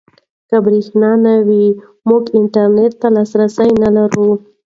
که 0.49 0.55
برېښنا 0.65 1.11
نه 1.25 1.35
وي 1.47 1.65
موږ 2.07 2.23
انټرنيټ 2.39 2.91
ته 3.01 3.07
لاسرسی 3.15 3.69
نلرو. 3.81 4.29